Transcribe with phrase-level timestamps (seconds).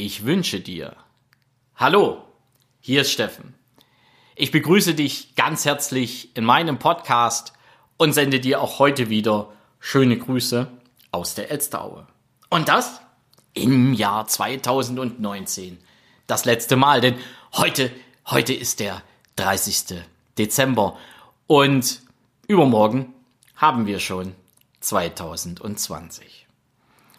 [0.00, 0.96] ich wünsche dir.
[1.76, 2.24] Hallo,
[2.80, 3.54] hier ist Steffen.
[4.34, 7.52] Ich begrüße dich ganz herzlich in meinem Podcast
[7.98, 10.68] und sende dir auch heute wieder schöne Grüße
[11.12, 12.06] aus der Elsteraue.
[12.48, 13.02] Und das
[13.52, 15.78] im Jahr 2019.
[16.26, 17.16] Das letzte Mal, denn
[17.52, 17.90] heute,
[18.26, 19.02] heute ist der
[19.36, 20.02] 30.
[20.38, 20.96] Dezember
[21.46, 22.00] und
[22.48, 23.12] übermorgen
[23.54, 24.34] haben wir schon
[24.80, 26.46] 2020.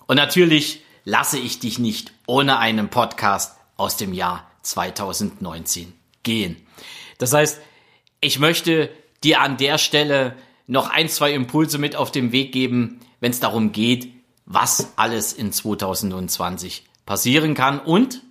[0.08, 6.58] Und natürlich lasse ich dich nicht ohne einen Podcast aus dem Jahr 2019 gehen.
[7.18, 7.60] Das heißt,
[8.20, 8.90] ich möchte
[9.24, 10.36] dir an der Stelle
[10.68, 14.10] noch ein, zwei Impulse mit auf den Weg geben, wenn es darum geht,
[14.46, 17.80] was alles in 2020 passieren kann.
[17.80, 18.22] Und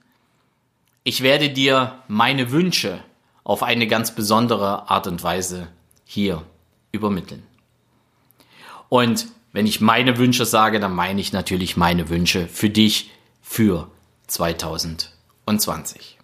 [1.03, 3.03] ich werde dir meine Wünsche
[3.45, 5.69] auf eine ganz besondere Art und Weise
[6.05, 6.45] hier
[6.93, 7.43] übermitteln.
[8.89, 13.11] Und wenn ich meine Wünsche sage, dann meine ich natürlich meine Wünsche für dich
[13.43, 13.91] für
[14.29, 16.19] 2020.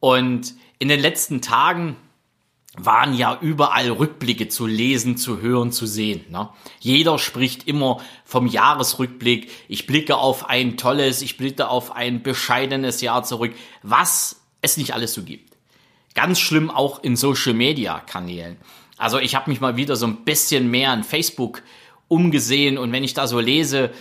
[0.00, 1.96] Und in den letzten Tagen
[2.78, 6.24] waren ja überall Rückblicke zu lesen, zu hören, zu sehen.
[6.30, 6.50] Ne?
[6.78, 9.50] Jeder spricht immer vom Jahresrückblick.
[9.68, 14.92] Ich blicke auf ein tolles, ich blicke auf ein bescheidenes Jahr zurück, was es nicht
[14.92, 15.56] alles so gibt.
[16.14, 18.58] Ganz schlimm auch in Social-Media-Kanälen.
[18.98, 21.62] Also ich habe mich mal wieder so ein bisschen mehr an Facebook
[22.08, 22.78] umgesehen.
[22.78, 23.92] Und wenn ich da so lese,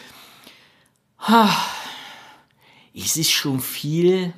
[2.94, 4.34] es ist schon viel,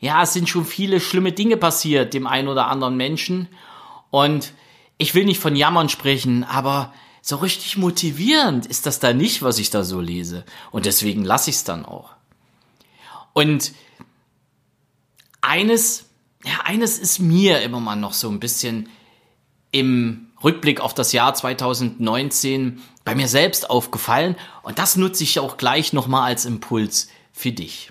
[0.00, 3.48] ja, es sind schon viele schlimme Dinge passiert dem einen oder anderen Menschen.
[4.10, 4.52] Und
[4.98, 9.58] ich will nicht von Jammern sprechen, aber so richtig motivierend ist das da nicht, was
[9.58, 10.44] ich da so lese.
[10.70, 12.10] Und deswegen lasse ich es dann auch.
[13.32, 13.72] Und
[15.40, 16.06] eines,
[16.44, 18.88] ja, eines ist mir immer mal noch so ein bisschen
[19.70, 25.56] im Rückblick auf das Jahr 2019 bei mir selbst aufgefallen und das nutze ich auch
[25.56, 27.90] gleich nochmal als Impuls für dich.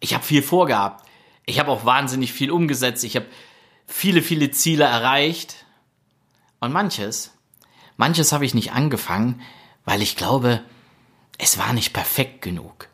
[0.00, 1.06] Ich habe viel vorgehabt.
[1.46, 3.04] Ich habe auch wahnsinnig viel umgesetzt.
[3.04, 3.26] Ich habe
[3.86, 5.66] viele, viele Ziele erreicht.
[6.58, 7.32] Und manches,
[7.96, 9.40] manches habe ich nicht angefangen,
[9.84, 10.62] weil ich glaube,
[11.38, 12.88] es war nicht perfekt genug.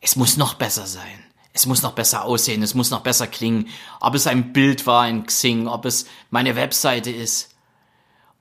[0.00, 1.24] Es muss noch besser sein.
[1.52, 3.68] Es muss noch besser aussehen, es muss noch besser klingen.
[4.00, 7.49] Ob es ein Bild war in Xing, ob es meine Webseite ist.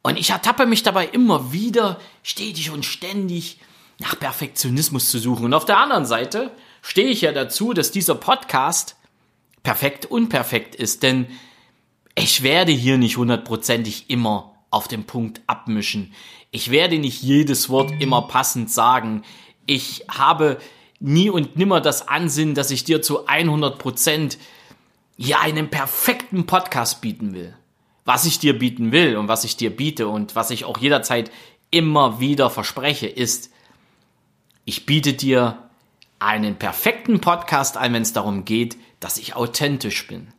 [0.01, 3.59] Und ich ertappe mich dabei immer wieder, stetig und ständig
[3.99, 5.45] nach Perfektionismus zu suchen.
[5.45, 6.51] Und auf der anderen Seite
[6.81, 8.95] stehe ich ja dazu, dass dieser Podcast
[9.61, 11.27] perfekt unperfekt ist, denn
[12.15, 16.13] ich werde hier nicht hundertprozentig immer auf den Punkt abmischen.
[16.51, 19.23] Ich werde nicht jedes Wort immer passend sagen.
[19.65, 20.59] Ich habe
[20.99, 24.38] nie und nimmer das Ansinnen, dass ich dir zu 100 Prozent
[25.17, 27.55] ja einen perfekten Podcast bieten will
[28.09, 31.29] was ich dir bieten will und was ich dir biete und was ich auch jederzeit
[31.69, 33.53] immer wieder verspreche, ist,
[34.65, 35.59] ich biete dir
[36.17, 40.29] einen perfekten Podcast an, wenn es darum geht, dass ich authentisch bin.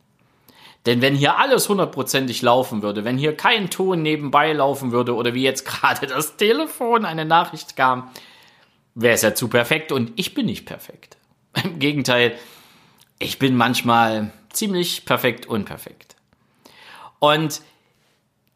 [0.85, 5.33] Denn wenn hier alles hundertprozentig laufen würde, wenn hier kein Ton nebenbei laufen würde oder
[5.33, 8.11] wie jetzt gerade das Telefon eine Nachricht kam,
[8.95, 11.15] wäre es ja zu perfekt und ich bin nicht perfekt.
[11.63, 12.37] Im Gegenteil,
[13.17, 16.17] ich bin manchmal ziemlich perfekt unperfekt.
[17.21, 17.61] Und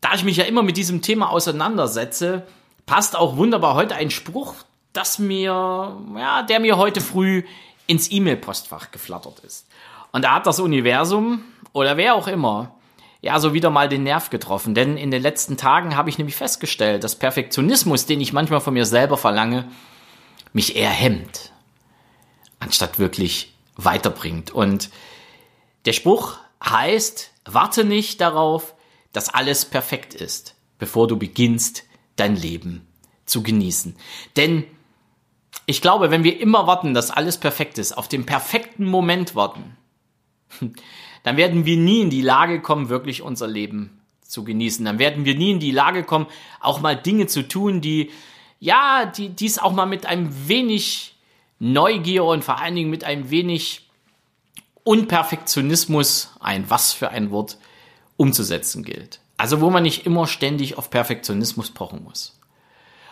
[0.01, 2.47] da ich mich ja immer mit diesem Thema auseinandersetze,
[2.87, 4.55] passt auch wunderbar heute ein Spruch,
[4.91, 7.43] das mir, ja, der mir heute früh
[7.85, 9.67] ins E-Mail-Postfach geflattert ist.
[10.11, 11.43] Und da hat das Universum
[11.73, 12.73] oder wer auch immer
[13.21, 14.73] ja so wieder mal den Nerv getroffen.
[14.73, 18.73] Denn in den letzten Tagen habe ich nämlich festgestellt, dass Perfektionismus, den ich manchmal von
[18.73, 19.69] mir selber verlange,
[20.53, 21.51] mich eher hemmt,
[22.59, 24.49] anstatt wirklich weiterbringt.
[24.49, 24.89] Und
[25.85, 28.75] der Spruch heißt, Warte nicht darauf,
[29.13, 31.83] dass alles perfekt ist, bevor du beginnst,
[32.15, 32.87] dein Leben
[33.25, 33.95] zu genießen.
[34.35, 34.65] Denn
[35.67, 39.77] ich glaube, wenn wir immer warten, dass alles perfekt ist, auf den perfekten Moment warten,
[41.23, 44.83] dann werden wir nie in die Lage kommen, wirklich unser Leben zu genießen.
[44.83, 46.25] Dann werden wir nie in die Lage kommen,
[46.59, 48.11] auch mal Dinge zu tun, die,
[48.59, 51.15] ja, die dies auch mal mit einem wenig
[51.59, 53.84] Neugier und vor allen Dingen mit einem wenig
[54.85, 57.57] Unperfektionismus, ein was für ein Wort,
[58.17, 59.19] umzusetzen gilt.
[59.35, 62.39] Also wo man nicht immer ständig auf Perfektionismus pochen muss.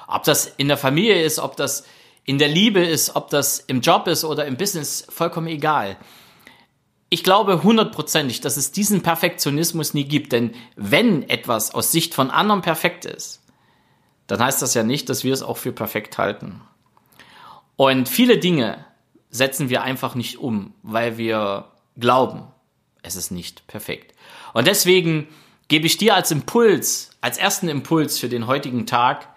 [0.08, 1.84] Ob das in der Familie ist, ob das
[2.26, 5.98] in der Liebe ist, ob das im Job ist oder im Business, vollkommen egal.
[7.10, 12.32] Ich glaube hundertprozentig, dass es diesen Perfektionismus nie gibt, denn wenn etwas aus Sicht von
[12.32, 13.42] anderen perfekt ist,
[14.28, 16.62] dann heißt das ja nicht, dass wir es auch für perfekt halten.
[17.76, 18.86] Und viele Dinge
[19.34, 22.44] setzen wir einfach nicht um, weil wir glauben,
[23.02, 24.16] es ist nicht perfekt.
[24.54, 25.28] Und deswegen
[25.68, 29.28] gebe ich dir als Impuls, als ersten Impuls für den heutigen Tag,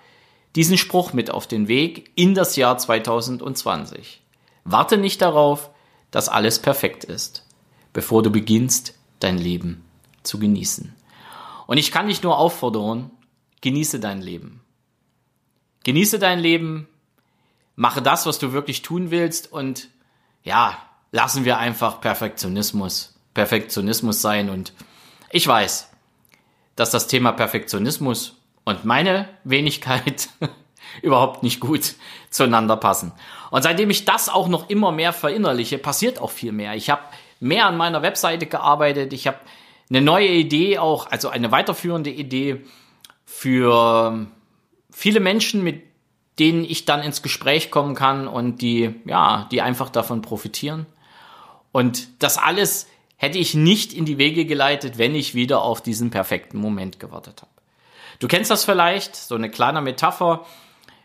[0.54, 4.22] diesen Spruch mit auf den Weg in das Jahr 2020.
[4.64, 5.70] Warte nicht darauf,
[6.10, 7.46] dass alles perfekt ist,
[7.93, 9.82] bevor du beginnst, dein Leben
[10.22, 10.94] zu genießen.
[11.66, 13.10] Und ich kann dich nur auffordern,
[13.62, 14.60] genieße dein Leben.
[15.84, 16.88] Genieße dein Leben,
[17.76, 19.88] mache das, was du wirklich tun willst und
[20.43, 20.76] ja,
[21.12, 24.73] lassen wir einfach Perfektionismus, Perfektionismus sein und
[25.31, 25.90] ich weiß,
[26.75, 30.28] dass das Thema Perfektionismus und meine Wenigkeit
[31.02, 31.94] überhaupt nicht gut
[32.31, 33.12] zueinander passen.
[33.50, 36.75] Und seitdem ich das auch noch immer mehr verinnerliche, passiert auch viel mehr.
[36.75, 37.02] Ich habe
[37.40, 39.38] mehr an meiner Webseite gearbeitet, ich habe
[39.88, 42.64] eine neue Idee auch, also eine weiterführende Idee
[43.25, 44.26] für
[44.90, 45.85] viele Menschen, mit
[46.38, 50.86] denen ich dann ins Gespräch kommen kann und die, ja, die einfach davon profitieren.
[51.72, 52.86] Und das alles
[53.16, 57.42] hätte ich nicht in die Wege geleitet, wenn ich wieder auf diesen perfekten Moment gewartet
[57.42, 57.50] habe.
[58.18, 60.44] Du kennst das vielleicht, so eine kleine Metapher,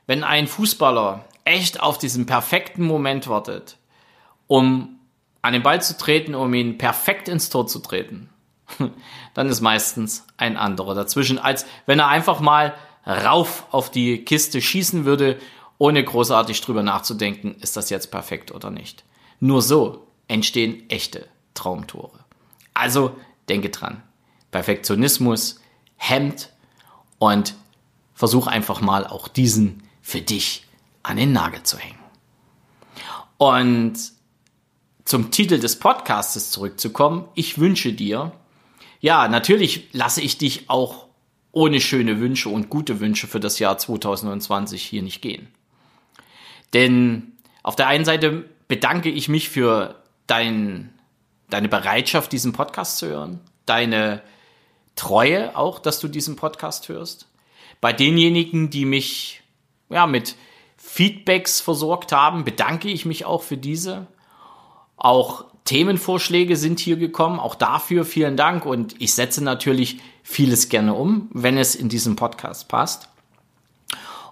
[0.07, 3.77] wenn ein Fußballer echt auf diesen perfekten Moment wartet,
[4.47, 4.99] um
[5.41, 8.29] an den Ball zu treten, um ihn perfekt ins Tor zu treten,
[9.33, 12.73] dann ist meistens ein anderer dazwischen, als wenn er einfach mal
[13.05, 15.39] rauf auf die Kiste schießen würde,
[15.77, 19.03] ohne großartig drüber nachzudenken, ist das jetzt perfekt oder nicht.
[19.39, 22.19] Nur so entstehen echte Traumtore.
[22.73, 23.15] Also
[23.49, 24.03] denke dran,
[24.51, 25.59] Perfektionismus
[25.97, 26.49] hemmt
[27.17, 27.55] und
[28.13, 30.67] versuch einfach mal auch diesen für dich
[31.03, 31.99] an den Nagel zu hängen.
[33.37, 33.97] Und
[35.05, 38.33] zum Titel des Podcastes zurückzukommen, ich wünsche dir,
[38.99, 41.07] ja, natürlich lasse ich dich auch
[41.51, 45.47] ohne schöne Wünsche und gute Wünsche für das Jahr 2020 hier nicht gehen.
[46.73, 47.33] Denn
[47.63, 49.95] auf der einen Seite bedanke ich mich für
[50.27, 50.93] dein,
[51.49, 54.21] deine Bereitschaft, diesen Podcast zu hören, deine
[54.95, 57.27] Treue auch, dass du diesen Podcast hörst.
[57.81, 59.41] Bei denjenigen, die mich
[59.89, 60.35] ja, mit
[60.77, 64.07] Feedbacks versorgt haben, bedanke ich mich auch für diese.
[65.03, 67.39] Auch Themenvorschläge sind hier gekommen.
[67.39, 68.67] Auch dafür vielen Dank.
[68.67, 73.09] Und ich setze natürlich vieles gerne um, wenn es in diesem Podcast passt.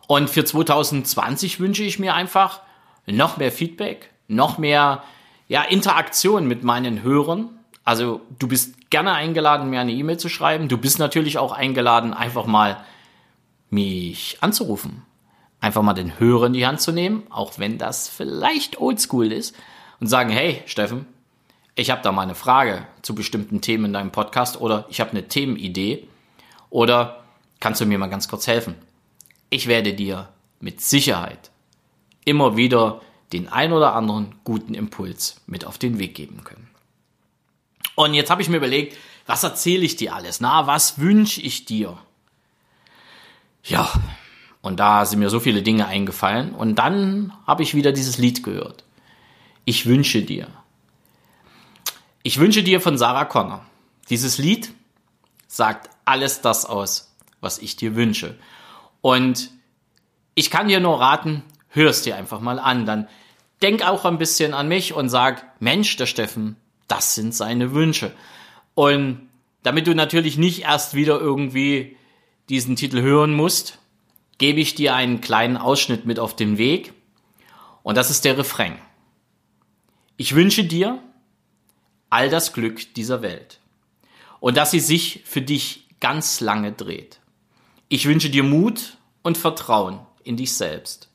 [0.07, 2.62] Und für 2020 wünsche ich mir einfach
[3.07, 5.01] noch mehr Feedback, noch mehr
[5.48, 7.50] ja, Interaktion mit meinen Hörern.
[7.83, 10.68] Also du bist gerne eingeladen, mir eine E-Mail zu schreiben.
[10.68, 12.77] Du bist natürlich auch eingeladen, einfach mal
[13.71, 15.01] mich anzurufen.
[15.62, 19.56] Einfach mal den Hörer in die Hand zu nehmen, auch wenn das vielleicht oldschool ist,
[19.99, 21.05] und sagen, hey Steffen,
[21.75, 25.11] ich habe da mal eine Frage zu bestimmten Themen in deinem Podcast oder ich habe
[25.11, 26.07] eine Themenidee
[26.69, 27.23] oder
[27.59, 28.75] kannst du mir mal ganz kurz helfen?
[29.49, 30.29] Ich werde dir
[30.59, 31.51] mit Sicherheit
[32.25, 33.01] immer wieder
[33.33, 36.67] den ein oder anderen guten Impuls mit auf den Weg geben können.
[37.95, 40.41] Und jetzt habe ich mir überlegt, was erzähle ich dir alles?
[40.41, 41.97] Na, was wünsche ich dir?
[43.63, 43.91] Ja,
[44.61, 46.53] und da sind mir so viele Dinge eingefallen.
[46.53, 48.83] Und dann habe ich wieder dieses Lied gehört.
[49.69, 50.48] Ich wünsche dir.
[52.24, 53.63] Ich wünsche dir von Sarah Connor.
[54.10, 54.74] Dieses Lied
[55.48, 58.36] sagt alles das aus, was ich dir wünsche.
[59.01, 59.51] Und
[60.33, 62.88] ich kann dir nur raten, hör es dir einfach mal an.
[62.88, 63.07] Dann
[63.62, 66.56] denk auch ein bisschen an mich und sag, Mensch, der Steffen,
[66.88, 68.12] das sind seine Wünsche.
[68.74, 69.30] Und
[69.62, 71.95] damit du natürlich nicht erst wieder irgendwie
[72.50, 73.77] diesen Titel hören musst,
[74.39, 76.92] gebe ich dir einen kleinen Ausschnitt mit auf den Weg.
[77.83, 78.80] Und das ist der Refrain.
[80.21, 81.02] Ich wünsche dir,
[82.09, 83.61] all das Glück dieser Welt
[84.42, 87.21] und dass sie sich für dich ganz lange dreht.
[87.88, 91.09] Ich wünsche dir Mut und Vertrauen in dich selbst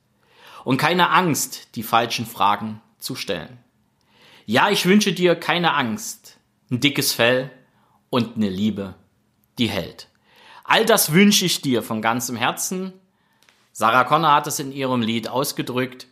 [0.64, 3.58] und keine Angst, die falschen Fragen zu stellen.
[4.46, 6.38] Ja, ich wünsche dir keine Angst,
[6.70, 7.50] ein dickes Fell
[8.08, 8.94] und eine Liebe,
[9.58, 10.08] die hält.
[10.64, 12.94] All das wünsche ich dir von ganzem Herzen.
[13.70, 16.06] Sarah Connor hat es in ihrem Lied ausgedrückt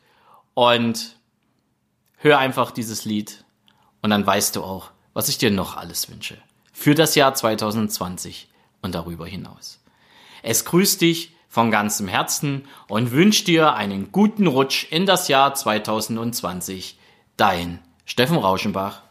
[0.53, 1.17] und
[2.23, 3.45] hör einfach dieses Lied
[4.01, 6.39] und dann weißt du auch, was ich dir noch alles wünsche.
[6.73, 8.49] Für das Jahr 2020
[8.81, 9.81] und darüber hinaus.
[10.43, 15.55] Es grüßt dich von ganzem Herzen und wünscht dir einen guten Rutsch in das Jahr
[15.55, 16.99] 2020.
[17.37, 19.03] Dein Steffen Rauschenbach.